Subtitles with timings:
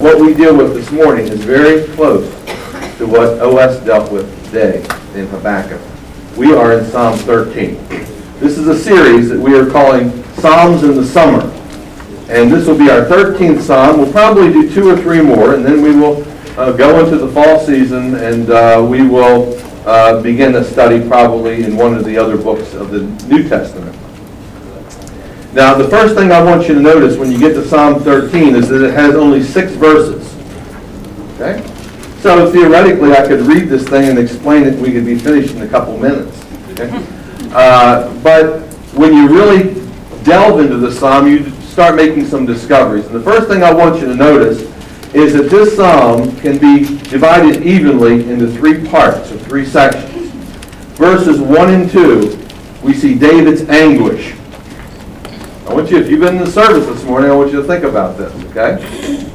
[0.00, 2.24] What we deal with this morning is very close
[2.98, 4.78] to what OS dealt with today
[5.18, 5.80] in Habakkuk.
[6.36, 7.74] We are in Psalm 13.
[8.38, 11.42] This is a series that we are calling Psalms in the Summer.
[12.30, 13.98] And this will be our 13th psalm.
[13.98, 16.22] We'll probably do two or three more, and then we will
[16.56, 21.64] uh, go into the fall season and uh, we will uh, begin a study probably
[21.64, 23.97] in one of the other books of the New Testament.
[25.54, 28.54] Now, the first thing I want you to notice when you get to Psalm 13
[28.54, 30.34] is that it has only six verses.
[31.34, 31.66] Okay?
[32.20, 35.62] So theoretically, I could read this thing and explain it, we could be finished in
[35.62, 36.44] a couple minutes.
[36.72, 36.90] Okay?
[37.52, 38.60] Uh, but
[38.94, 39.74] when you really
[40.22, 43.06] delve into the psalm, you start making some discoveries.
[43.06, 44.60] And the first thing I want you to notice
[45.14, 50.30] is that this psalm can be divided evenly into three parts or three sections.
[50.98, 52.38] Verses 1 and 2,
[52.82, 54.34] we see David's anguish.
[55.68, 57.68] I want you, if you've been in the service this morning, I want you to
[57.68, 58.82] think about this, okay?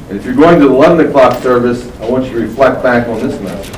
[0.08, 3.06] And if you're going to the 11 o'clock service, I want you to reflect back
[3.06, 3.76] on this message.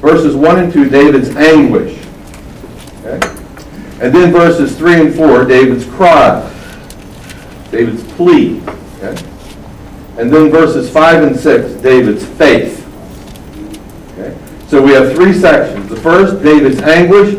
[0.00, 1.98] Verses 1 and 2, David's anguish.
[3.04, 3.20] Okay?
[4.00, 6.40] And then verses 3 and 4, David's cry.
[7.70, 8.62] David's plea.
[8.96, 9.22] Okay?
[10.16, 12.86] And then verses 5 and 6, David's faith.
[14.12, 14.34] Okay?
[14.68, 15.90] So we have three sections.
[15.90, 17.34] The first, David's anguish,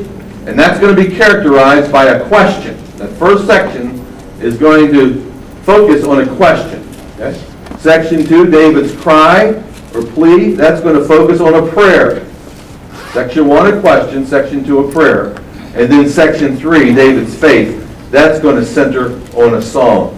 [0.45, 2.77] and that's going to be characterized by a question.
[2.97, 3.96] That first section
[4.39, 5.21] is going to
[5.63, 6.87] focus on a question.
[7.15, 7.39] Okay?
[7.77, 9.49] Section 2, David's cry
[9.93, 12.25] or plea, that's going to focus on a prayer.
[13.11, 14.25] Section 1, a question.
[14.25, 15.35] Section 2, a prayer.
[15.75, 20.13] And then section 3, David's faith, that's going to center on a song.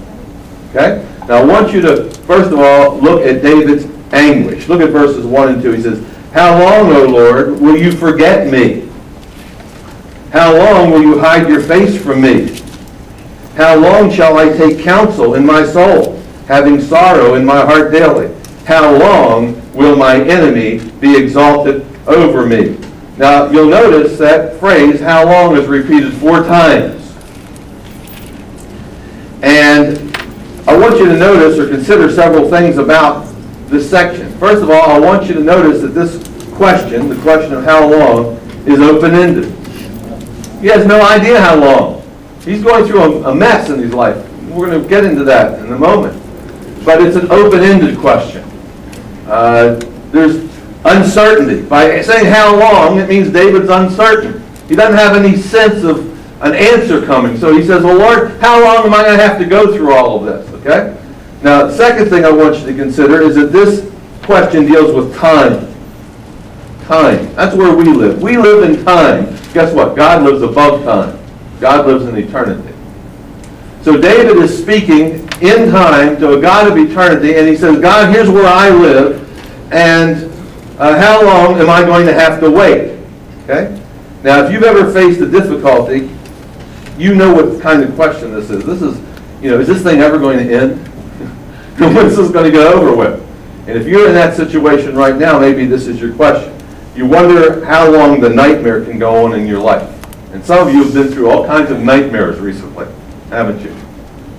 [0.69, 1.05] Okay?
[1.27, 4.67] Now I want you to, first of all, look at David's anguish.
[4.67, 5.71] Look at verses 1 and 2.
[5.71, 8.89] He says, How long, O Lord, will you forget me?
[10.31, 12.61] How long will you hide your face from me?
[13.59, 18.33] How long shall I take counsel in my soul, having sorrow in my heart daily?
[18.63, 22.77] How long will my enemy be exalted over me?
[23.17, 27.13] Now, you'll notice that phrase, how long, is repeated four times.
[29.41, 29.97] And
[30.65, 33.25] I want you to notice or consider several things about
[33.67, 34.31] this section.
[34.37, 36.15] First of all, I want you to notice that this
[36.55, 39.53] question, the question of how long, is open-ended.
[40.61, 41.98] He has no idea how long.
[42.41, 44.17] He's going through a, a mess in his life.
[44.49, 46.15] We're going to get into that in a moment.
[46.85, 48.43] But it's an open-ended question.
[49.27, 49.75] Uh,
[50.11, 50.49] there's
[50.85, 51.61] uncertainty.
[51.67, 54.43] By saying how long, it means David's uncertain.
[54.67, 56.07] He doesn't have any sense of
[56.41, 57.37] an answer coming.
[57.37, 59.93] So he says, well, Lord, how long am I going to have to go through
[59.93, 60.53] all of this?
[60.61, 60.95] Okay?
[61.43, 63.91] Now, the second thing I want you to consider is that this
[64.23, 65.67] question deals with time.
[66.85, 67.33] Time.
[67.35, 68.21] That's where we live.
[68.21, 69.25] We live in time.
[69.53, 69.95] Guess what?
[69.95, 71.18] God lives above time.
[71.59, 72.73] God lives in eternity.
[73.81, 78.13] So David is speaking in time to a God of eternity, and he says, God,
[78.13, 79.25] here's where I live,
[79.71, 80.31] and
[80.79, 82.99] uh, how long am I going to have to wait?
[83.43, 83.81] Okay?
[84.23, 86.09] Now, if you've ever faced a difficulty,
[86.97, 88.65] you know what kind of question this is.
[88.65, 88.97] This is,
[89.41, 90.87] you know, is this thing ever going to end?
[91.79, 93.25] When's this going to get over with?
[93.67, 96.53] And if you're in that situation right now, maybe this is your question.
[96.95, 99.98] You wonder how long the nightmare can go on in your life.
[100.31, 102.87] And some of you have been through all kinds of nightmares recently,
[103.29, 103.71] haven't you?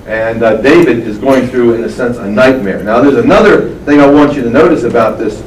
[0.07, 2.83] And uh, David is going through, in a sense, a nightmare.
[2.83, 5.43] Now, there's another thing I want you to notice about this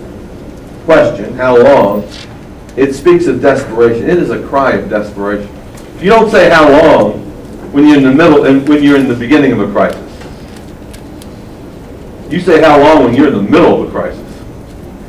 [0.86, 2.04] question, how long?
[2.76, 4.10] It speaks of desperation.
[4.10, 5.50] It is a cry of desperation.
[5.96, 7.20] If you don't say how long
[7.72, 10.02] when you're in the middle and when you're in the beginning of a crisis,
[12.32, 14.20] you say how long when you're in the middle of a crisis.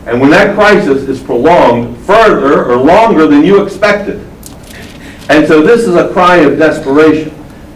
[0.07, 4.25] And when that crisis is prolonged further or longer than you expected.
[5.29, 7.31] And so this is a cry of desperation.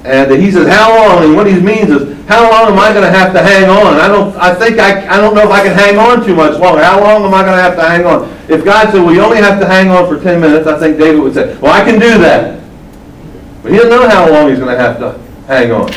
[0.05, 1.25] And he says, how long?
[1.25, 3.95] And what he means is, how long am I going to have to hang on?
[3.97, 6.59] I don't, I think I, I don't know if I can hang on too much
[6.59, 6.83] longer.
[6.83, 8.29] How long am I going to have to hang on?
[8.49, 10.99] If God said, well, you only have to hang on for 10 minutes, I think
[10.99, 12.63] David would say, well, I can do that.
[13.63, 15.91] But he doesn't know how long he's going to have to hang on.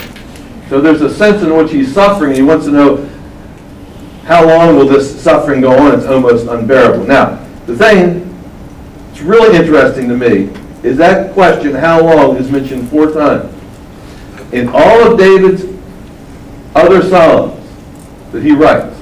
[0.69, 2.33] So there's a sense in which he's suffering.
[2.33, 3.09] He wants to know,
[4.23, 5.97] how long will this suffering go on?
[5.97, 7.05] It's almost unbearable.
[7.05, 8.27] Now, the thing,
[9.11, 10.49] it's really interesting to me
[10.83, 13.53] is that question, how long, is mentioned four times.
[14.51, 15.65] In all of David's
[16.75, 17.59] other Psalms
[18.31, 18.97] that he writes,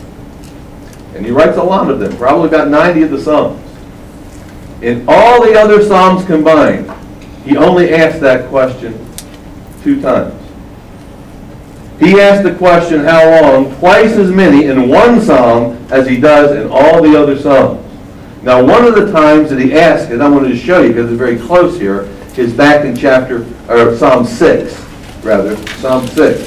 [1.15, 3.65] and he writes a lot of them, probably about 90 of the Psalms.
[4.81, 6.91] In all the other Psalms combined,
[7.45, 8.93] he only asks that question
[9.81, 10.35] two times.
[11.99, 16.55] He asked the question, how long, twice as many in one Psalm as he does
[16.55, 17.85] in all the other Psalms.
[18.41, 21.09] Now, one of the times that he asked, and I wanted to show you because
[21.09, 22.07] it's very close here,
[22.37, 24.73] is back in chapter, or Psalm 6,
[25.23, 26.39] rather, Psalm 6,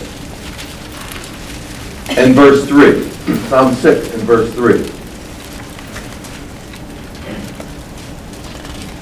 [2.17, 3.03] and verse 3.
[3.49, 4.79] Psalm 6 and verse 3.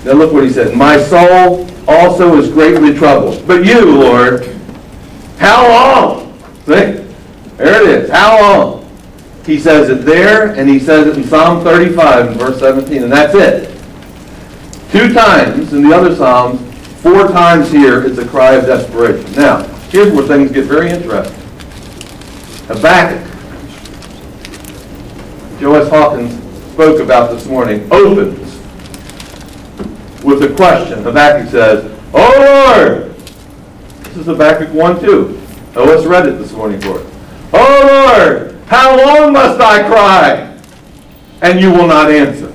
[0.05, 0.77] Now look what he said.
[0.77, 3.47] My soul also is greatly troubled.
[3.47, 4.47] But you, Lord,
[5.39, 6.39] how long?
[6.67, 7.05] See?
[7.57, 8.11] There it is.
[8.11, 8.80] How long?
[9.45, 13.13] He says it there, and he says it in Psalm 35 and verse 17, and
[13.13, 13.69] that's it.
[14.91, 16.61] Two times in the other Psalms,
[17.01, 19.33] four times here, it's a cry of desperation.
[19.33, 21.39] Now, here's where things get very interesting.
[22.67, 23.27] Habakkuk,
[25.59, 25.89] Joe.
[25.89, 26.33] Hawkins
[26.73, 28.39] spoke about this morning, opens
[30.25, 31.03] with a question.
[31.03, 33.15] Habakkuk says, Oh Lord!
[34.05, 35.41] This is Habakkuk 1 2.
[35.77, 37.07] OS read it this morning for us.
[37.53, 38.50] Oh Lord!
[38.71, 40.57] How long must I cry?
[41.43, 42.53] And you will not answer.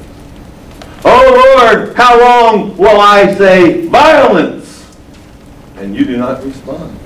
[1.03, 4.97] Oh Lord, how long will I say violence?
[5.75, 6.97] And you do not respond.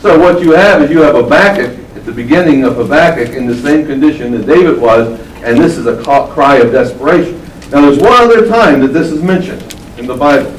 [0.00, 3.54] So what you have is you have Habakkuk at the beginning of Habakkuk in the
[3.54, 7.38] same condition that David was, and this is a cry of desperation.
[7.72, 9.60] Now there's one other time that this is mentioned
[9.98, 10.50] in the Bible,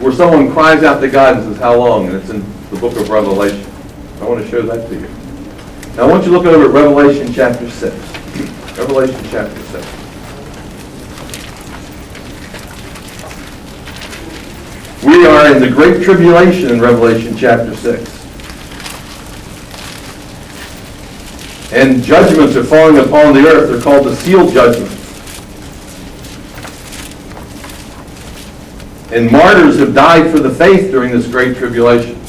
[0.00, 2.08] where someone cries out to God and says, how long?
[2.08, 2.40] And it's in
[2.70, 3.64] the book of Revelation.
[4.20, 5.21] I want to show that to you.
[5.96, 7.94] Now I want you to look over at Revelation chapter 6.
[8.78, 10.02] Revelation chapter 6.
[15.04, 18.22] We are in the Great Tribulation in Revelation chapter 6.
[21.74, 23.68] And judgments are falling upon the earth.
[23.68, 24.96] They're called the seal judgments.
[29.12, 32.21] And martyrs have died for the faith during this great tribulation.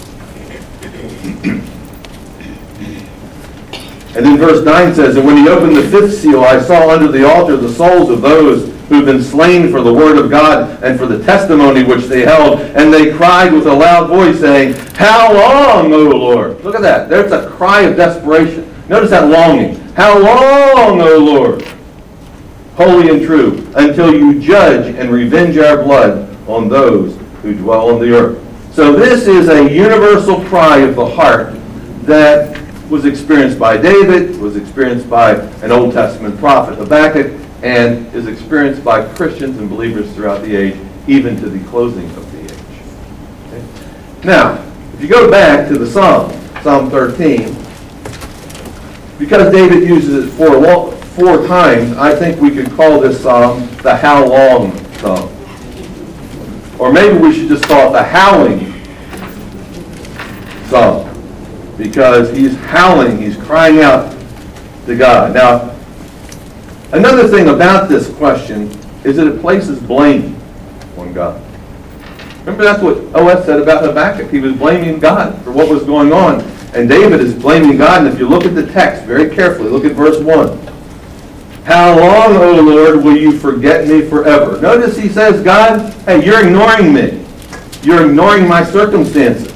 [4.15, 7.07] And then verse 9 says, And when he opened the fifth seal, I saw under
[7.07, 10.83] the altar the souls of those who had been slain for the word of God
[10.83, 12.59] and for the testimony which they held.
[12.59, 16.63] And they cried with a loud voice, saying, How long, O Lord?
[16.63, 17.09] Look at that.
[17.09, 18.71] There's a cry of desperation.
[18.87, 19.79] Notice that longing.
[19.93, 21.63] How long, O Lord?
[22.75, 27.99] Holy and true, until you judge and revenge our blood on those who dwell on
[27.99, 28.73] the earth.
[28.73, 31.55] So this is a universal cry of the heart
[32.03, 32.62] that
[32.93, 38.83] was experienced by David, was experienced by an Old Testament prophet, Habakkuk, and is experienced
[38.83, 42.51] by Christians and believers throughout the age, even to the closing of the age.
[43.47, 44.27] Okay?
[44.27, 44.63] Now,
[44.93, 46.31] if you go back to the Psalm,
[46.61, 47.55] Psalm 13,
[49.17, 53.95] because David uses it four, four times, I think we could call this psalm the
[53.95, 55.31] How Long Psalm.
[56.77, 58.71] Or maybe we should just call it the Howling
[60.67, 61.12] Psalm.
[61.83, 64.15] Because he's howling, he's crying out
[64.85, 65.33] to God.
[65.33, 65.75] Now,
[66.93, 68.71] another thing about this question
[69.03, 70.39] is that it places blame
[70.97, 71.43] on God.
[72.39, 74.31] Remember that's what OS said about Habakkuk.
[74.31, 76.39] He was blaming God for what was going on.
[76.73, 78.05] And David is blaming God.
[78.05, 80.57] And if you look at the text very carefully, look at verse 1.
[81.65, 84.59] How long, O Lord, will you forget me forever?
[84.61, 87.25] Notice he says, God, hey, you're ignoring me.
[87.81, 89.52] You're ignoring my circumstances.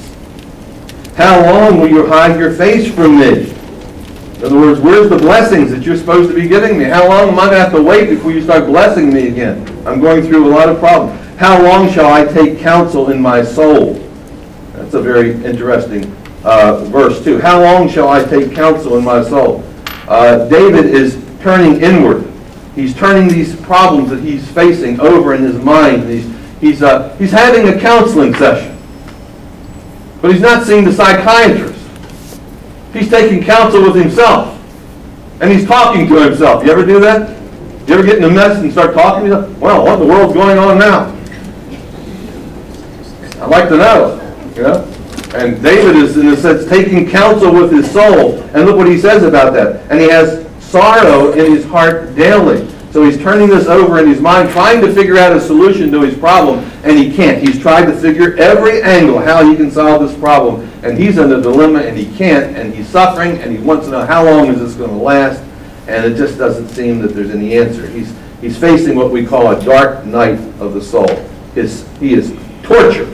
[1.17, 3.49] How long will you hide your face from me?
[3.49, 6.83] In other words, where's the blessings that you're supposed to be giving me?
[6.83, 9.67] How long am I going to have to wait before you start blessing me again?
[9.87, 11.19] I'm going through a lot of problems.
[11.37, 13.95] How long shall I take counsel in my soul?
[14.73, 16.05] That's a very interesting
[16.43, 17.39] uh, verse, too.
[17.39, 19.63] How long shall I take counsel in my soul?
[20.07, 22.31] Uh, David is turning inward.
[22.75, 26.07] He's turning these problems that he's facing over in his mind.
[26.07, 26.31] He's,
[26.61, 28.76] he's, uh, he's having a counseling session.
[30.21, 31.77] But he's not seeing the psychiatrist.
[32.93, 34.53] He's taking counsel with himself.
[35.41, 36.63] And he's talking to himself.
[36.63, 37.37] You ever do that?
[37.87, 39.57] You ever get in a mess and start talking to yourself?
[39.59, 41.13] Well, what in the world's going on now?
[43.41, 44.15] I'd like to know.
[44.55, 44.93] You know?
[45.35, 48.41] And David is, in a sense, taking counsel with his soul.
[48.55, 49.89] And look what he says about that.
[49.91, 52.67] And he has sorrow in his heart daily.
[52.91, 56.01] So he's turning this over in his mind, trying to figure out a solution to
[56.01, 57.45] his problem, and he can't.
[57.45, 61.31] He's tried to figure every angle how he can solve this problem, and he's in
[61.31, 64.47] a dilemma, and he can't, and he's suffering, and he wants to know how long
[64.47, 65.43] is this going to last,
[65.87, 67.87] and it just doesn't seem that there's any answer.
[67.89, 71.07] He's, he's facing what we call a dark night of the soul.
[71.55, 73.13] His, he is tortured.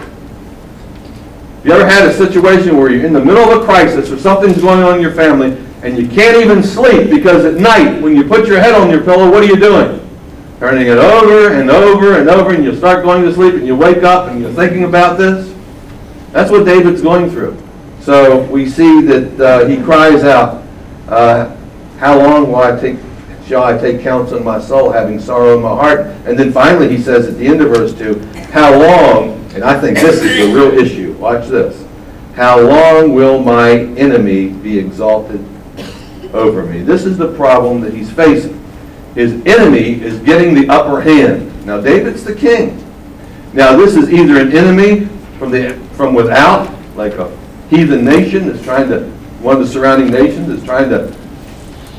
[1.64, 4.62] You ever had a situation where you're in the middle of a crisis or something's
[4.62, 8.26] going on in your family and you can't even sleep because at night, when you
[8.26, 10.03] put your head on your pillow, what are you doing?
[10.60, 13.76] Turning it over and over and over, and you start going to sleep, and you
[13.76, 15.54] wake up and you're thinking about this.
[16.32, 17.62] That's what David's going through.
[18.00, 20.64] So we see that uh, he cries out,
[21.08, 21.56] uh,
[21.98, 22.98] How long will I take,
[23.46, 26.02] shall I take counsel in my soul, having sorrow in my heart?
[26.26, 28.20] And then finally he says at the end of verse 2,
[28.52, 31.86] How long, and I think this is the real issue, watch this.
[32.36, 35.46] How long will my enemy be exalted
[36.34, 36.82] over me.
[36.82, 38.63] This is the problem that he's facing.
[39.16, 41.66] His enemy is getting the upper hand.
[41.66, 42.80] Now, David's the king.
[43.54, 45.06] Now, this is either an enemy
[45.38, 47.36] from, the, from without, like a
[47.70, 49.02] heathen nation that's trying to,
[49.42, 51.16] one of the surrounding nations is trying to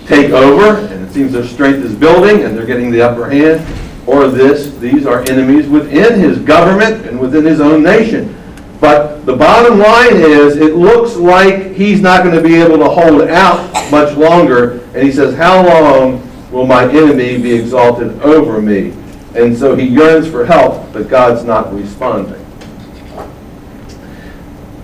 [0.06, 3.64] take over, and it seems their strength is building, and they're getting the upper hand.
[4.06, 8.36] Or this, these are enemies within his government and within his own nation.
[8.80, 12.88] But the bottom line is, it looks like he's not going to be able to
[12.88, 14.80] hold out much longer.
[14.94, 18.94] And he says, How long will my enemy be exalted over me?
[19.34, 22.40] And so he yearns for help, but God's not responding.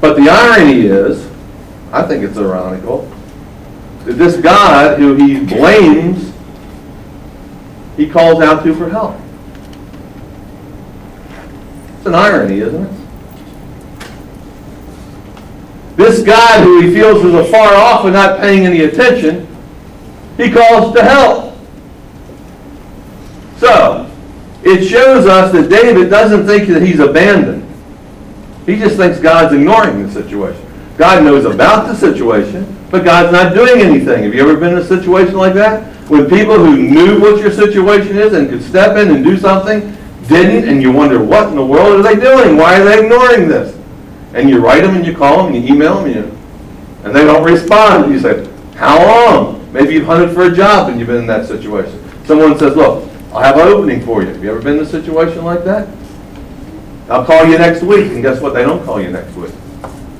[0.00, 1.31] But the irony is,
[1.93, 3.09] I think it's ironical,
[4.05, 6.33] that this God who he blames,
[7.97, 9.17] he calls out to for help.
[11.99, 13.00] It's an irony, isn't it?
[15.97, 19.47] This God who he feels is afar off and not paying any attention,
[20.37, 21.50] he calls to help.
[23.71, 24.11] So,
[24.65, 27.67] it shows us that David doesn't think that he's abandoned.
[28.67, 30.67] He just thinks God's ignoring the situation.
[30.99, 34.25] God knows about the situation, but God's not doing anything.
[34.25, 35.87] Have you ever been in a situation like that?
[36.11, 39.97] When people who knew what your situation is and could step in and do something
[40.27, 42.57] didn't, and you wonder, what in the world are they doing?
[42.57, 43.79] Why are they ignoring this?
[44.35, 46.39] And you write them and you call them and you email them and, you,
[47.05, 48.05] and they don't respond.
[48.05, 49.73] And you say, how long?
[49.73, 51.99] Maybe you've hunted for a job and you've been in that situation.
[52.27, 54.29] Someone says, look, I'll have an opening for you.
[54.29, 55.89] Have you ever been in a situation like that?
[57.09, 58.07] I'll call you next week.
[58.13, 58.55] And guess what?
[58.55, 59.53] They don't call you next week.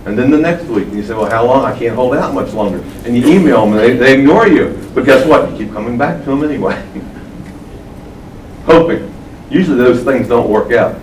[0.07, 1.65] And then the next week, and you say, well, how long?
[1.65, 2.79] I can't hold out much longer.
[3.05, 4.89] And you email them, and they, they ignore you.
[4.95, 5.51] But guess what?
[5.51, 6.83] You keep coming back to them anyway.
[8.65, 9.13] Hoping.
[9.51, 10.99] Usually those things don't work out.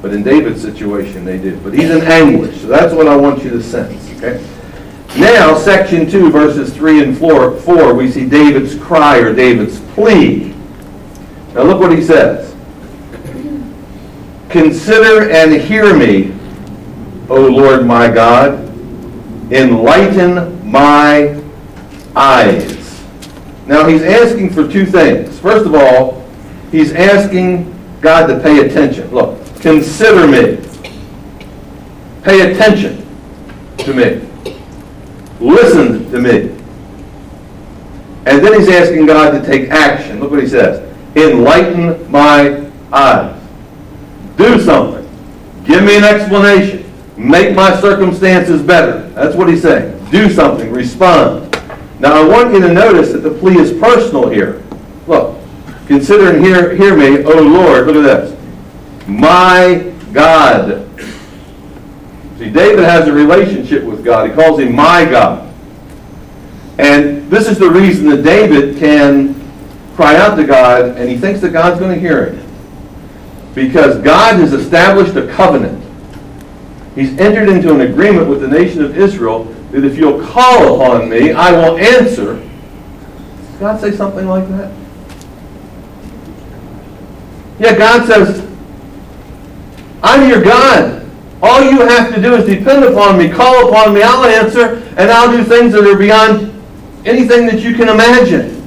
[0.00, 1.62] But in David's situation, they did.
[1.62, 2.60] But he's in anguish.
[2.62, 4.10] So that's what I want you to sense.
[4.16, 4.44] Okay?
[5.18, 10.54] Now, section 2, verses 3 and 4, 4, we see David's cry or David's plea.
[11.58, 12.54] Now look what he says.
[14.48, 16.32] Consider and hear me,
[17.28, 18.60] O Lord my God.
[19.50, 21.42] Enlighten my
[22.14, 23.02] eyes.
[23.66, 25.36] Now he's asking for two things.
[25.40, 26.24] First of all,
[26.70, 29.10] he's asking God to pay attention.
[29.10, 30.64] Look, consider me.
[32.22, 33.04] Pay attention
[33.78, 34.28] to me.
[35.40, 36.56] Listen to me.
[38.26, 40.20] And then he's asking God to take action.
[40.20, 40.87] Look what he says.
[41.24, 43.40] Enlighten my eyes.
[44.36, 45.04] Do something.
[45.64, 46.84] Give me an explanation.
[47.16, 49.08] Make my circumstances better.
[49.10, 49.98] That's what he's saying.
[50.10, 50.72] Do something.
[50.72, 51.52] Respond.
[51.98, 54.62] Now I want you to notice that the plea is personal here.
[55.06, 55.36] Look.
[55.86, 57.86] Consider and hear, hear me, O Lord.
[57.86, 58.38] Look at this.
[59.08, 60.86] My God.
[62.38, 64.28] See, David has a relationship with God.
[64.28, 65.52] He calls him my God.
[66.78, 69.37] And this is the reason that David can
[69.98, 72.48] cry out to God, and he thinks that God's going to hear him.
[73.52, 75.82] Because God has established a covenant.
[76.94, 81.10] He's entered into an agreement with the nation of Israel that if you'll call upon
[81.10, 82.34] me, I will answer.
[82.34, 84.72] Does God say something like that?
[87.58, 88.48] Yeah, God says,
[90.00, 91.10] I'm your God.
[91.42, 95.10] All you have to do is depend upon me, call upon me, I'll answer, and
[95.10, 96.54] I'll do things that are beyond
[97.04, 98.57] anything that you can imagine.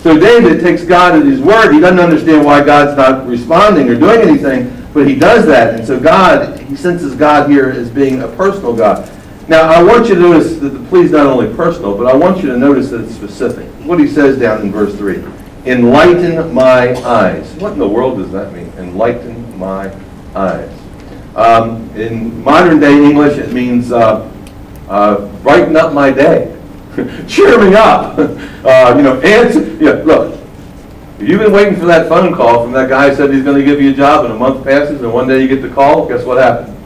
[0.00, 1.72] So David takes God at his word.
[1.72, 5.74] He doesn't understand why God's not responding or doing anything, but he does that.
[5.74, 9.10] And so God, he senses God here as being a personal God.
[9.48, 12.14] Now, I want you to notice that the plea is not only personal, but I
[12.14, 13.66] want you to notice that it's specific.
[13.86, 15.24] What he says down in verse 3.
[15.64, 17.50] Enlighten my eyes.
[17.54, 18.70] What in the world does that mean?
[18.76, 19.92] Enlighten my
[20.34, 20.70] eyes.
[21.34, 24.30] Um, in modern day English, it means uh,
[24.88, 26.57] uh, brighten up my day.
[27.28, 28.18] Cheer me up.
[28.58, 29.64] Uh, you know, answer.
[29.76, 30.38] Yeah, look,
[31.20, 33.64] you've been waiting for that phone call from that guy who said he's going to
[33.64, 36.06] give you a job, and a month passes, and one day you get the call.
[36.06, 36.76] Guess what happened?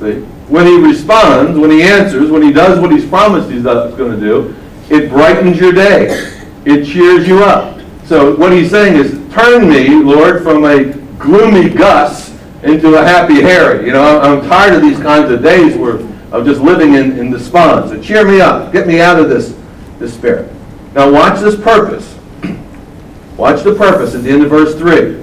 [0.00, 4.10] See, when he responds, when he answers, when he does what he's promised he's going
[4.12, 4.56] to do,
[4.88, 6.40] it brightens your day.
[6.64, 7.78] It cheers you up.
[8.06, 10.84] So what he's saying is, turn me, Lord, from a
[11.18, 13.86] gloomy Gus into a happy Harry.
[13.86, 15.98] You know, I'm tired of these kinds of days where
[16.32, 17.90] of just living in, in despond.
[17.90, 18.72] So cheer me up.
[18.72, 19.56] Get me out of this
[19.98, 20.48] despair.
[20.94, 22.18] Now watch this purpose.
[23.36, 25.22] watch the purpose at the end of verse 3.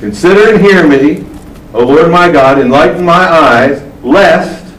[0.00, 1.24] Consider and hear me,
[1.72, 4.74] O Lord my God, enlighten my eyes, lest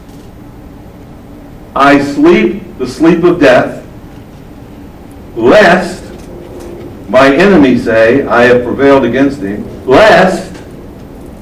[1.74, 3.84] I sleep the sleep of death,
[5.34, 6.04] lest
[7.08, 10.52] my enemies say, I have prevailed against him, lest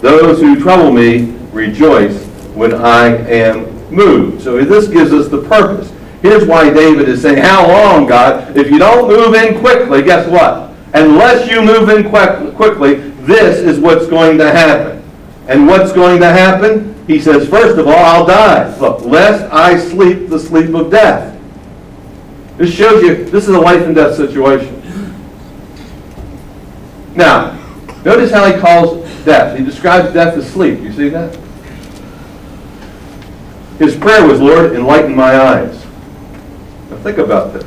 [0.01, 2.22] those who trouble me rejoice
[2.55, 4.43] when I am moved.
[4.43, 5.93] So this gives us the purpose.
[6.23, 8.57] Here's why David is saying, how long, God?
[8.57, 10.71] If you don't move in quickly, guess what?
[10.95, 15.03] Unless you move in quick, quickly, this is what's going to happen.
[15.49, 16.95] And what's going to happen?
[17.07, 18.79] He says, first of all, I'll die.
[18.79, 21.37] Look, lest I sleep the sleep of death.
[22.57, 24.79] This shows you, this is a life and death situation.
[27.17, 27.59] Now,
[28.05, 29.59] notice how he calls death.
[29.59, 30.79] He describes death as sleep.
[30.81, 31.37] You see that?
[33.83, 35.85] His prayer was, Lord, enlighten my eyes.
[36.89, 37.65] Now think about this.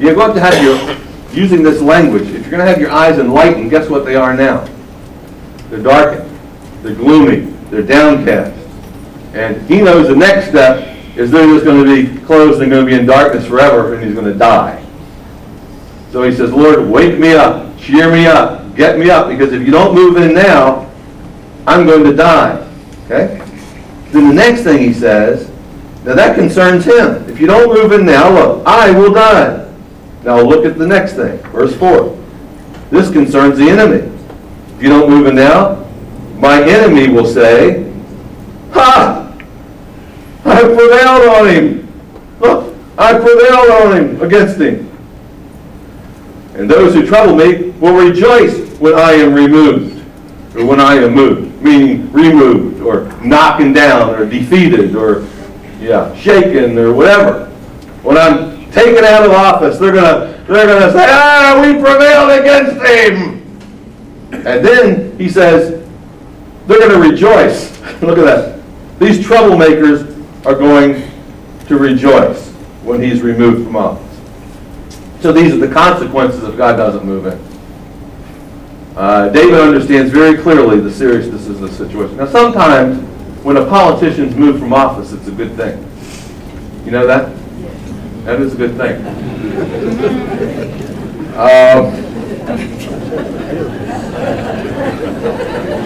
[0.00, 0.96] You're going to have your,
[1.38, 4.34] using this language, if you're going to have your eyes enlightened, guess what they are
[4.34, 4.66] now?
[5.68, 6.30] They're darkened.
[6.80, 7.52] They're gloomy.
[7.68, 8.58] They're downcast.
[9.34, 12.86] And he knows the next step is they're just going to be closed and going
[12.86, 14.82] to be in darkness forever and he's going to die.
[16.12, 19.60] So he says, Lord, wake me up, cheer me up, get me up, because if
[19.60, 20.90] you don't move in now,
[21.66, 22.66] I'm going to die.
[23.04, 23.51] Okay?
[24.12, 25.50] Then the next thing he says,
[26.04, 27.28] now that concerns him.
[27.28, 29.72] If you don't move in now, look, I will die.
[30.24, 32.18] Now look at the next thing, verse 4.
[32.90, 34.08] This concerns the enemy.
[34.76, 35.84] If you don't move in now,
[36.36, 37.90] my enemy will say,
[38.72, 39.34] Ha!
[40.44, 41.92] I prevailed on him.
[42.40, 44.88] Look, I prevailed on him, against him.
[46.54, 50.04] And those who trouble me will rejoice when I am removed,
[50.56, 55.26] or when I am moved, meaning removed, or knocking down, or defeated, or
[55.80, 57.46] yeah, shaken, or whatever.
[58.02, 62.84] When I'm taken out of office, they're gonna they're gonna say, Ah, we prevailed against
[62.84, 63.42] him.
[64.32, 65.86] And then he says,
[66.66, 67.78] they're gonna rejoice.
[68.02, 68.62] Look at that.
[68.98, 70.08] These troublemakers
[70.46, 71.10] are going
[71.66, 72.50] to rejoice
[72.82, 74.20] when he's removed from office.
[75.20, 77.51] So these are the consequences if God doesn't move in.
[79.02, 82.18] Uh, David understands very clearly the seriousness of the situation.
[82.18, 83.02] Now, sometimes
[83.42, 85.76] when a politician's moved from office, it's a good thing.
[86.84, 87.34] You know that?
[88.24, 89.02] That is a good thing.
[91.32, 91.90] Um,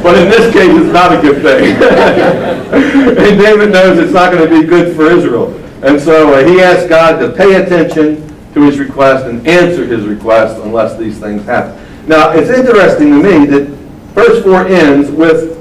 [0.03, 1.77] but in this case, it's not a good thing.
[3.17, 5.55] and David knows it's not going to be good for Israel.
[5.85, 10.05] And so uh, he asks God to pay attention to his request and answer his
[10.05, 11.86] request unless these things happen.
[12.07, 13.67] Now, it's interesting to me that
[14.15, 15.57] verse 4 ends with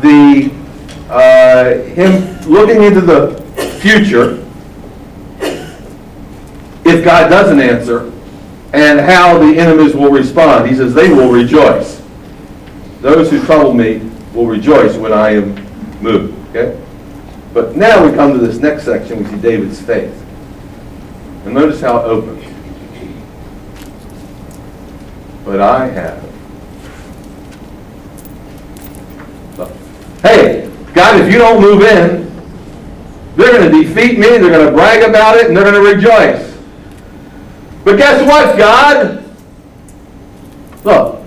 [0.00, 0.50] the
[1.10, 3.40] uh, him looking into the
[3.80, 4.36] future
[6.84, 8.10] if God doesn't answer
[8.72, 10.68] and how the enemies will respond.
[10.68, 12.00] He says, they will rejoice.
[13.00, 13.98] Those who trouble me
[14.32, 15.54] will rejoice when I am
[16.00, 16.34] moved.
[16.50, 16.80] Okay?
[17.52, 20.14] But now we come to this next section, we see David's faith.
[21.44, 22.44] And notice how it opens.
[25.50, 26.22] But I have.
[29.56, 29.66] So,
[30.22, 32.30] hey, God, if you don't move in,
[33.34, 35.96] they're going to defeat me, they're going to brag about it, and they're going to
[35.96, 36.56] rejoice.
[37.82, 39.24] But guess what, God?
[40.84, 41.20] Look,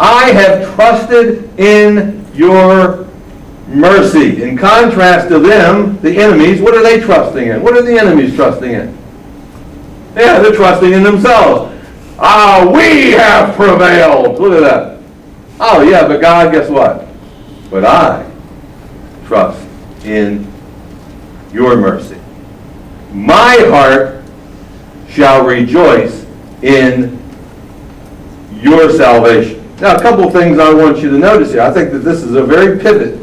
[0.00, 3.06] I have trusted in your
[3.66, 4.42] mercy.
[4.42, 7.62] In contrast to them, the enemies, what are they trusting in?
[7.62, 8.96] What are the enemies trusting in?
[10.16, 11.74] Yeah, they're trusting in themselves.
[12.18, 14.38] Ah, we have prevailed.
[14.40, 14.98] Look at that.
[15.60, 17.06] Oh, yeah, but God, guess what?
[17.70, 18.28] But I
[19.26, 19.66] trust
[20.04, 20.50] in
[21.52, 22.18] your mercy.
[23.12, 24.24] My heart
[25.08, 26.26] shall rejoice
[26.62, 27.18] in
[28.52, 29.64] your salvation.
[29.80, 31.62] Now, a couple things I want you to notice here.
[31.62, 33.20] I think that this is a very pivot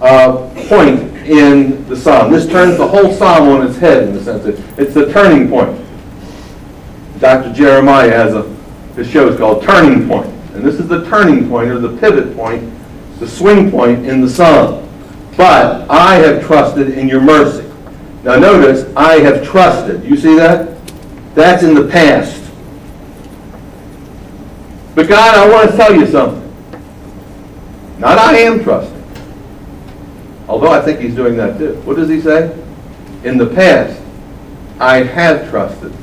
[0.00, 2.32] uh, point in the psalm.
[2.32, 5.48] This turns the whole psalm on its head in the sense that it's the turning
[5.48, 5.78] point.
[7.20, 7.52] Dr.
[7.52, 8.42] Jeremiah has a
[8.96, 12.34] his show is called Turning Point, and this is the turning point or the pivot
[12.36, 12.70] point,
[13.18, 14.86] the swing point in the psalm.
[15.36, 17.66] But I have trusted in your mercy.
[18.24, 20.04] Now notice, I have trusted.
[20.04, 20.76] You see that?
[21.34, 22.50] That's in the past.
[24.94, 26.40] But God, I want to tell you something.
[27.98, 28.96] Not I am trusting.
[30.48, 31.74] Although I think he's doing that too.
[31.82, 32.52] What does he say?
[33.24, 34.00] In the past,
[34.80, 35.94] I have trusted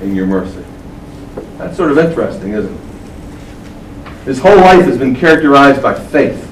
[0.00, 0.64] in your mercy.
[1.58, 2.88] That's sort of interesting, isn't it?
[4.24, 6.44] His whole life has been characterized by faith.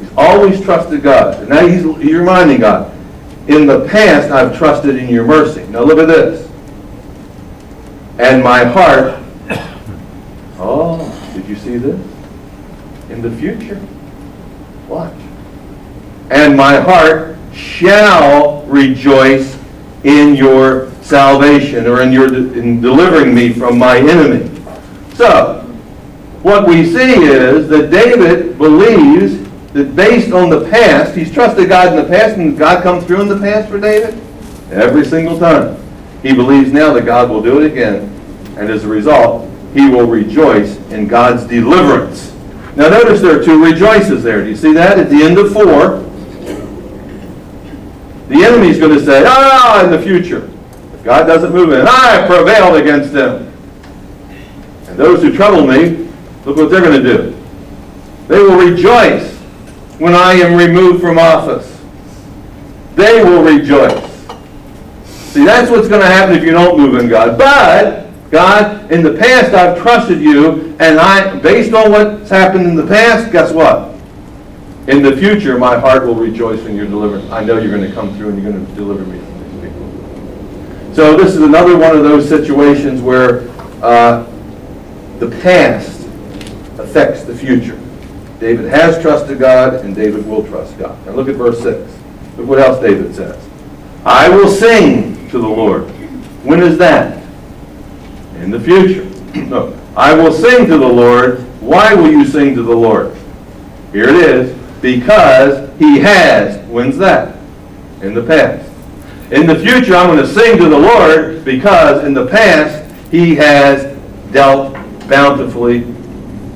[0.00, 1.38] He's always trusted God.
[1.40, 2.92] And now he's, he's reminding God,
[3.48, 5.66] in the past I've trusted in your mercy.
[5.68, 6.50] Now look at this.
[8.18, 9.22] And my heart,
[10.58, 12.00] oh, did you see this?
[13.10, 13.80] In the future,
[14.88, 15.14] watch.
[16.30, 19.58] And my heart shall rejoice
[20.04, 24.50] in your salvation or in your in delivering me from my enemy.
[25.14, 25.62] So,
[26.42, 31.88] what we see is that David believes that based on the past, he's trusted God
[31.88, 34.14] in the past, and God come through in the past for David?
[34.70, 35.82] Every single time.
[36.22, 38.02] He believes now that God will do it again,
[38.58, 42.34] and as a result, he will rejoice in God's deliverance.
[42.76, 44.42] Now notice there are two rejoices there.
[44.42, 44.98] Do you see that?
[44.98, 45.64] At the end of 4,
[48.28, 50.50] the enemy is going to say, ah, in the future,
[51.04, 53.52] God doesn't move in, I prevailed against them.
[54.88, 56.08] And those who trouble me,
[56.44, 57.36] look what they're going to do.
[58.26, 59.36] They will rejoice
[59.98, 61.80] when I am removed from office.
[62.94, 64.04] They will rejoice.
[65.32, 67.38] See, that's what's going to happen if you don't move in God.
[67.38, 72.74] But, God, in the past I've trusted you, and I, based on what's happened in
[72.74, 73.94] the past, guess what?
[74.88, 77.30] In the future, my heart will rejoice in your deliverance.
[77.30, 79.27] I know you're going to come through and you're going to deliver me.
[80.98, 83.48] So this is another one of those situations where
[83.84, 84.24] uh,
[85.20, 86.04] the past
[86.76, 87.80] affects the future.
[88.40, 91.06] David has trusted God, and David will trust God.
[91.06, 91.98] Now look at verse 6.
[92.36, 93.48] Look what else David says.
[94.04, 95.84] I will sing to the Lord.
[96.42, 97.22] When is that?
[98.38, 99.04] In the future.
[99.48, 99.78] no.
[99.96, 101.42] I will sing to the Lord.
[101.60, 103.16] Why will you sing to the Lord?
[103.92, 104.80] Here it is.
[104.82, 106.58] Because he has.
[106.66, 107.38] When's that?
[108.02, 108.67] In the past.
[109.30, 113.34] In the future, I'm going to sing to the Lord because in the past, he
[113.34, 113.94] has
[114.32, 114.72] dealt
[115.06, 115.80] bountifully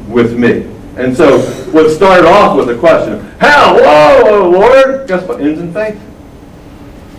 [0.08, 0.68] with me.
[0.96, 1.40] And so,
[1.72, 5.40] what started off with a question, how, whoa, Lord, guess what?
[5.40, 6.00] Ends in faith.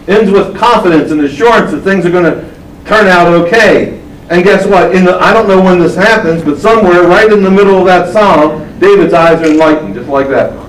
[0.08, 2.42] Ends with confidence and assurance that things are going to
[2.86, 4.00] turn out okay.
[4.30, 4.96] And guess what?
[4.96, 7.86] In the, I don't know when this happens, but somewhere right in the middle of
[7.86, 10.62] that psalm, David's eyes are enlightened, just like that.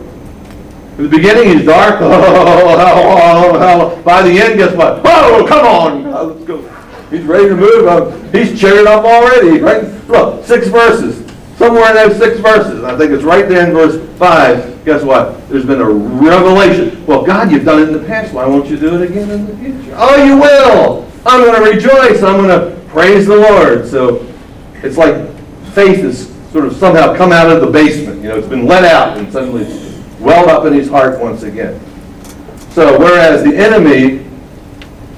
[0.96, 2.00] In the beginning, he's dark.
[2.00, 4.02] Oh, hell, hell.
[4.02, 5.04] By the end, guess what?
[5.04, 6.04] Whoa, come on.
[6.10, 6.62] Let's go.
[7.10, 7.86] He's ready to move.
[7.86, 9.60] Uh, he's cheered up already.
[9.60, 9.84] Right?
[10.08, 11.24] Look, six verses.
[11.56, 15.48] Somewhere in those six verses, I think it's right there in verse 5, guess what?
[15.48, 17.04] There's been a revelation.
[17.06, 18.34] Well, God, you've done it in the past.
[18.34, 19.94] Why won't you do it again in the future?
[19.96, 21.10] Oh, you will.
[21.26, 22.22] I'm going to rejoice.
[22.22, 23.86] I'm going to praise the Lord.
[23.86, 24.26] So
[24.82, 25.14] it's like
[25.72, 28.22] faith has sort of somehow come out of the basement.
[28.22, 29.64] You know, it's been let out and suddenly
[30.24, 31.78] welled up in his heart once again.
[32.70, 34.26] So whereas the enemy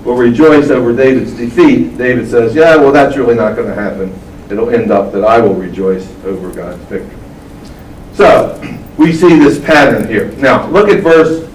[0.05, 4.12] will rejoice over David's defeat, David says, yeah, well, that's really not going to happen
[4.51, 7.19] it'll end up that I will rejoice over God's victory.
[8.12, 8.61] So,
[8.97, 10.33] we see this pattern here.
[10.33, 11.51] Now, look at verse,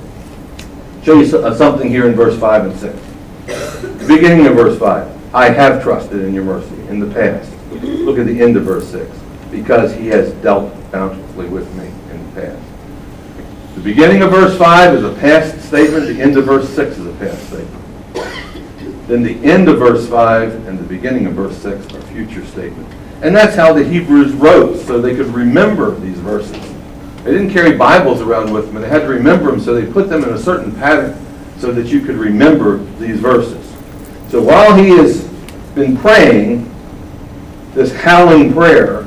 [1.04, 3.00] show you uh, something here in verse 5 and 6.
[3.48, 5.36] The beginning of verse 5.
[5.36, 7.52] I have trusted in your mercy in the past.
[7.72, 9.10] Look at the end of verse 6.
[9.50, 12.71] Because he has dealt bountifully with me in the past.
[13.76, 16.06] The beginning of verse 5 is a past statement.
[16.08, 19.08] The end of verse 6 is a past statement.
[19.08, 22.94] Then the end of verse 5 and the beginning of verse 6 are future statements.
[23.22, 26.60] And that's how the Hebrews wrote, so they could remember these verses.
[27.24, 30.10] They didn't carry Bibles around with them, they had to remember them, so they put
[30.10, 31.18] them in a certain pattern
[31.58, 33.74] so that you could remember these verses.
[34.30, 35.28] So while he has
[35.76, 36.74] been praying
[37.74, 39.01] this howling prayer,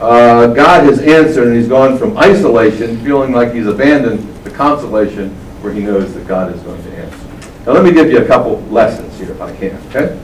[0.00, 5.30] uh, God has answered, and he's gone from isolation, feeling like he's abandoned, to consolation,
[5.60, 7.26] where he knows that God is going to answer.
[7.66, 10.18] Now let me give you a couple lessons here if I can, okay?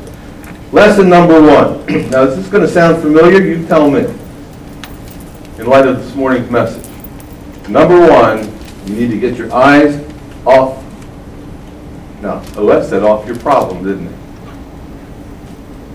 [0.72, 1.84] Lesson number one.
[2.10, 3.42] now is this going to sound familiar?
[3.42, 4.00] You tell me.
[5.58, 6.86] In light of this morning's message.
[7.68, 8.44] Number one,
[8.86, 10.02] you need to get your eyes
[10.46, 10.82] off.
[12.22, 14.14] Now, OS said off your problem, didn't he?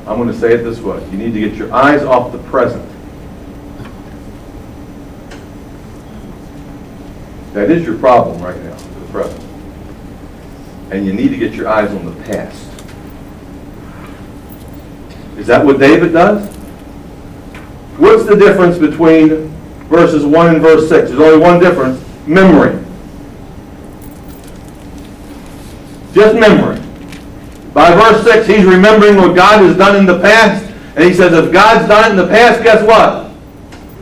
[0.06, 1.04] I'm going to say it this way.
[1.10, 2.88] You need to get your eyes off the present.
[7.54, 9.52] That is your problem right now, the present
[10.92, 12.68] and you need to get your eyes on the past.
[15.38, 16.54] Is that what David does?
[17.98, 19.48] What's the difference between
[19.88, 21.10] verses 1 and verse 6?
[21.10, 22.78] There's only one difference memory.
[26.14, 26.80] Just memory.
[27.74, 30.66] By verse 6, he's remembering what God has done in the past.
[30.96, 33.32] And he says, if God's done it in the past, guess what?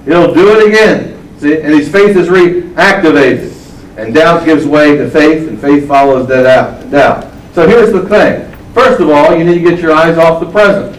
[0.06, 1.09] He'll do it again.
[1.40, 1.62] See?
[1.62, 3.56] And his faith is reactivated.
[3.98, 7.34] And doubt gives way to faith, and faith follows that out, doubt.
[7.54, 8.50] So here's the thing.
[8.74, 10.96] First of all, you need to get your eyes off the present.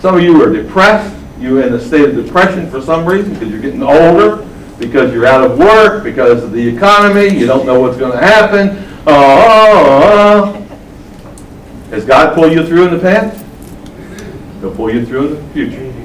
[0.00, 1.16] Some of you are depressed.
[1.40, 4.46] You're in a state of depression for some reason because you're getting older,
[4.78, 7.36] because you're out of work, because of the economy.
[7.36, 8.84] You don't know what's going to happen.
[9.06, 10.64] Oh,
[11.90, 13.44] has God pulled you through in the past?
[14.60, 15.97] He'll pull you through in the future.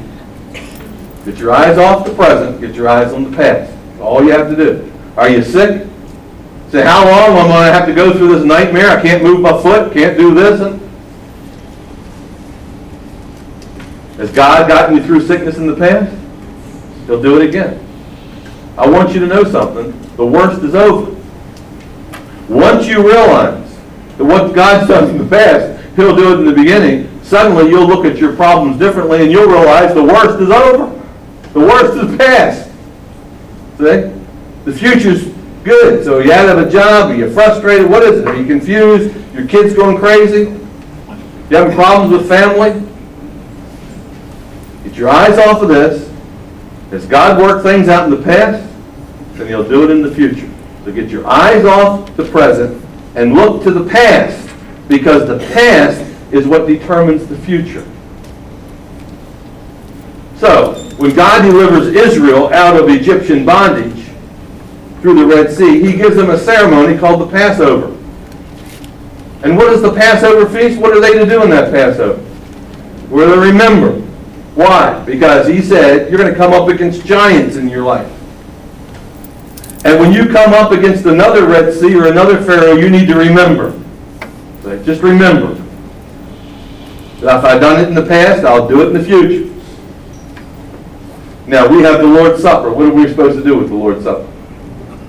[1.25, 2.59] Get your eyes off the present.
[2.59, 3.71] Get your eyes on the past.
[3.71, 4.91] That's all you have to do.
[5.15, 5.88] Are you sick?
[6.69, 8.89] Say, how long am I going to have to go through this nightmare?
[8.89, 10.59] I can't move my foot, can't do this.
[10.59, 10.81] And
[14.17, 16.12] Has God gotten you through sickness in the past?
[17.05, 17.79] He'll do it again.
[18.77, 19.91] I want you to know something.
[20.15, 21.15] The worst is over.
[22.49, 23.77] Once you realize
[24.17, 27.88] that what God's done in the past, He'll do it in the beginning, suddenly you'll
[27.88, 31.03] look at your problems differently and you'll realize the worst is over.
[31.54, 32.70] The worst is past.
[33.78, 34.12] See?
[34.66, 35.28] The future's
[35.63, 36.04] good.
[36.04, 37.89] So you out of a job, You're you frustrated?
[37.89, 38.28] What is it?
[38.28, 39.16] Are you confused?
[39.34, 40.60] Your kid's going crazy?
[41.50, 42.89] You having problems with family?
[44.84, 46.12] Get your eyes off of this.
[46.92, 48.68] Has God worked things out in the past?
[49.34, 50.50] Then He'll do it in the future.
[50.86, 52.84] So get your eyes off the present
[53.16, 54.50] and look to the past
[54.88, 56.00] because the past
[56.34, 57.86] is what determines the future.
[60.38, 64.06] So, when God delivers Israel out of Egyptian bondage
[65.02, 67.88] through the Red Sea, He gives them a ceremony called the Passover.
[69.44, 70.80] And what is the Passover feast?
[70.80, 72.24] What are they to do in that Passover?
[73.10, 74.00] We're to remember.
[74.56, 75.04] Why?
[75.04, 78.10] Because He said, you're going to come up against giants in your life.
[79.84, 83.16] And when you come up against another Red Sea or another Pharaoh, you need to
[83.16, 83.78] remember.
[84.86, 85.56] Just remember.
[87.20, 89.53] That if I've done it in the past, I'll do it in the future.
[91.45, 92.71] Now, we have the Lord's Supper.
[92.71, 94.32] What are we supposed to do with the Lord's Supper?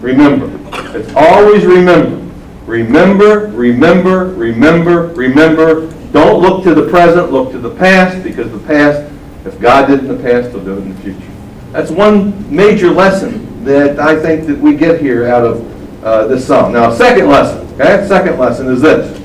[0.00, 0.50] Remember.
[0.98, 2.20] It's always remember.
[2.66, 5.92] Remember, remember, remember, remember.
[6.10, 9.12] Don't look to the present, look to the past, because the past,
[9.44, 11.32] if God did it in the past, He'll do it in the future.
[11.70, 16.46] That's one major lesson that I think that we get here out of uh, this
[16.46, 16.72] psalm.
[16.72, 18.06] Now, second lesson, okay?
[18.08, 19.20] Second lesson is this.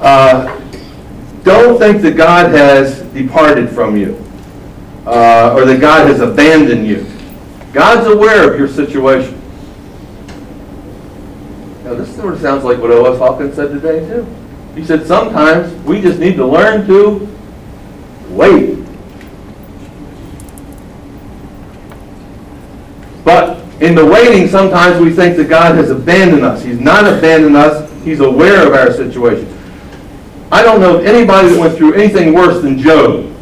[0.00, 0.54] Uh,
[1.42, 4.27] don't think that God has departed from you
[5.08, 7.06] uh, or that God has abandoned you.
[7.72, 9.34] God's aware of your situation.
[11.82, 13.18] Now, this sort of sounds like what O.S.
[13.18, 14.26] Hawkins said today, too.
[14.74, 17.26] He said sometimes we just need to learn to
[18.28, 18.84] wait.
[23.24, 26.62] But in the waiting, sometimes we think that God has abandoned us.
[26.62, 27.90] He's not abandoned us.
[28.04, 29.54] He's aware of our situation.
[30.52, 33.37] I don't know anybody that went through anything worse than Job.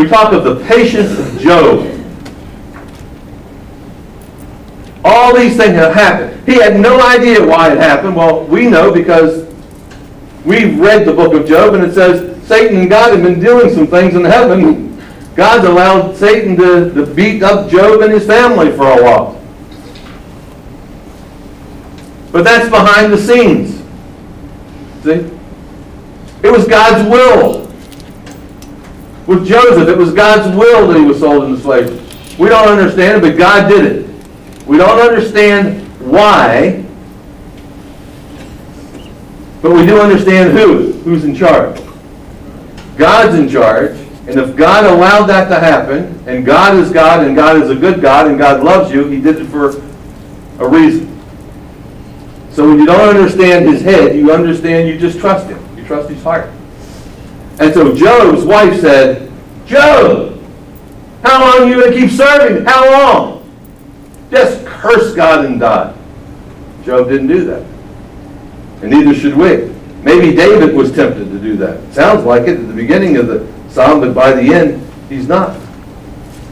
[0.00, 1.80] We talk of the patience of Job.
[5.04, 6.42] All these things have happened.
[6.48, 8.16] He had no idea why it happened.
[8.16, 9.46] Well, we know because
[10.42, 13.74] we've read the book of Job and it says Satan and God have been doing
[13.74, 14.98] some things in heaven.
[15.34, 19.38] God's allowed Satan to, to beat up Job and his family for a while.
[22.32, 23.82] But that's behind the scenes.
[25.04, 25.30] See?
[26.42, 27.69] It was God's will.
[29.30, 32.00] With Joseph, it was God's will that he was sold into slavery.
[32.36, 34.66] We don't understand it, but God did it.
[34.66, 36.84] We don't understand why,
[39.62, 40.94] but we do understand who.
[41.04, 41.80] Who's in charge.
[42.96, 43.92] God's in charge,
[44.26, 47.76] and if God allowed that to happen, and God is God, and God is a
[47.76, 49.80] good God, and God loves you, he did it for
[50.58, 51.06] a reason.
[52.50, 55.64] So when you don't understand his head, you understand, you just trust him.
[55.78, 56.50] You trust his heart.
[57.60, 59.30] And so Job's wife said,
[59.66, 60.42] Job,
[61.22, 62.64] how long are you going to keep serving?
[62.64, 63.50] How long?
[64.30, 65.94] Just curse God and die.
[66.84, 67.62] Job didn't do that.
[68.82, 69.72] And neither should we.
[70.02, 71.92] Maybe David was tempted to do that.
[71.92, 75.60] Sounds like it at the beginning of the psalm, but by the end, he's not.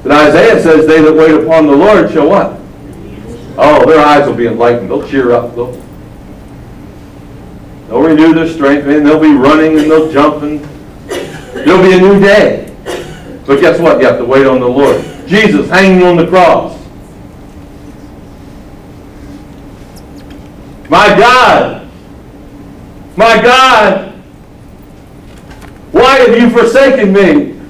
[0.02, 2.60] But Isaiah says, they that wait upon the Lord shall what?
[3.56, 4.90] Oh, their eyes will be enlightened.
[4.90, 5.54] They'll cheer up.
[5.54, 5.72] They'll
[7.88, 10.62] They'll renew their strength, and they'll be running and they'll jump and
[11.64, 12.74] there'll be a new day.
[13.46, 14.00] But guess what?
[14.00, 15.02] You have to wait on the Lord.
[15.26, 16.78] Jesus hanging on the cross.
[20.88, 21.86] My God,
[23.14, 24.12] my God,
[25.92, 27.60] why have you forsaken me?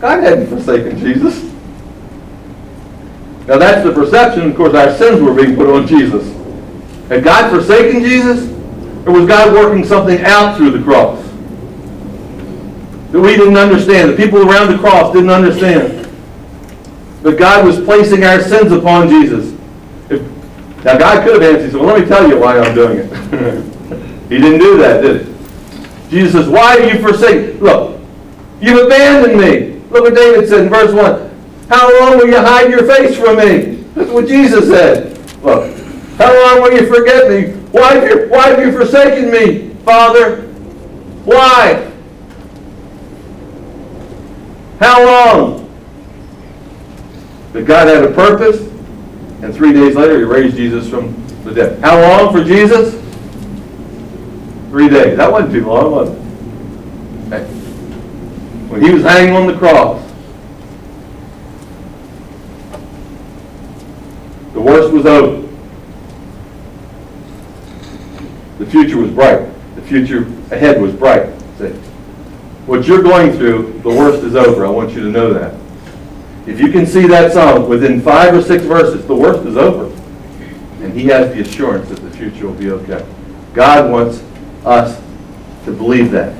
[0.00, 1.42] God hadn't forsaken Jesus.
[3.48, 4.50] Now that's the perception.
[4.50, 6.26] Of course, our sins were being put on Jesus.
[7.08, 8.50] Had God forsaken Jesus?
[9.06, 11.25] Or was God working something out through the cross?
[13.16, 14.10] That we didn't understand.
[14.10, 16.06] The people around the cross didn't understand.
[17.22, 19.58] But God was placing our sins upon Jesus.
[20.10, 20.20] If,
[20.84, 24.28] now God could have answered, well, let me tell you why I'm doing it.
[24.28, 26.10] he didn't do that, did he?
[26.10, 27.58] Jesus says, why are you forsaken?
[27.58, 27.98] Look,
[28.60, 29.80] you've abandoned me.
[29.88, 31.70] Look what David said in verse 1.
[31.70, 33.76] How long will you hide your face from me?
[33.94, 35.16] That's what Jesus said.
[35.42, 35.74] Look,
[36.18, 37.54] how long will you forget me?
[37.70, 40.42] Why have you, why have you forsaken me, Father?
[41.24, 41.94] Why?
[44.78, 45.62] How long?
[47.52, 48.60] But God had a purpose,
[49.42, 51.80] and three days later, he raised Jesus from the dead.
[51.80, 52.94] How long for Jesus?
[54.70, 55.16] Three days.
[55.16, 57.46] That wasn't too long, was it?
[58.68, 60.02] When he was hanging on the cross,
[64.52, 65.46] the worst was over.
[68.58, 69.48] The future was bright.
[69.76, 71.30] The future ahead was bright.
[71.58, 71.72] See?
[72.66, 74.66] What you're going through, the worst is over.
[74.66, 75.54] I want you to know that.
[76.48, 79.94] If you can see that song within five or six verses, the worst is over.
[80.82, 83.06] And he has the assurance that the future will be okay.
[83.54, 84.22] God wants
[84.64, 85.00] us
[85.64, 86.36] to believe that.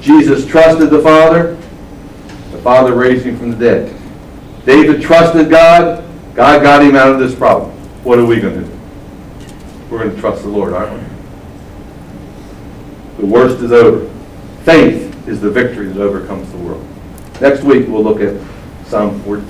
[0.00, 1.56] Jesus trusted the Father.
[2.52, 4.00] The Father raised him from the dead.
[4.64, 6.04] David trusted God.
[6.34, 7.72] God got him out of this problem.
[8.04, 8.78] What are we going to do?
[9.90, 11.08] We're going to trust the Lord, aren't we?
[13.18, 14.08] The worst is over.
[14.62, 16.86] Faith is the victory that overcomes the world.
[17.40, 18.40] Next week, we'll look at
[18.86, 19.46] Psalm 14.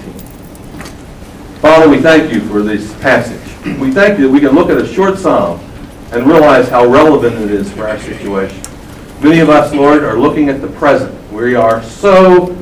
[1.60, 3.40] Father, we thank you for this passage.
[3.78, 5.58] We thank you that we can look at a short psalm
[6.12, 8.62] and realize how relevant it is for our situation.
[9.22, 11.32] Many of us, Lord, are looking at the present.
[11.32, 12.54] We are so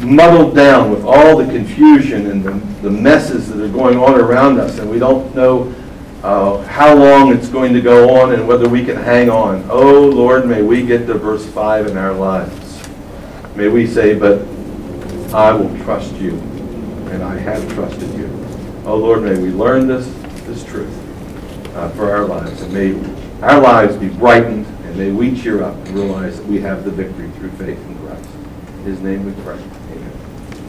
[0.00, 4.60] muddled down with all the confusion and the, the messes that are going on around
[4.60, 5.74] us, and we don't know
[6.22, 9.64] uh, how long it's going to go on and whether we can hang on.
[9.70, 12.88] Oh, Lord, may we get to verse 5 in our lives.
[13.54, 14.42] May we say, but
[15.32, 16.34] I will trust you,
[17.10, 18.26] and I have trusted you.
[18.84, 20.06] Oh, Lord, may we learn this,
[20.46, 20.92] this truth
[21.76, 22.94] uh, for our lives, and may
[23.42, 26.90] our lives be brightened, and may we cheer up and realize that we have the
[26.90, 28.28] victory through faith in Christ.
[28.78, 29.62] In his name we pray.